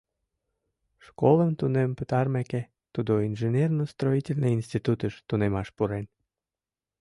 [1.05, 2.61] Школым тунем пытарымеке,
[2.93, 6.05] тудо инженерно-строительный институтыш тунемаш пурен.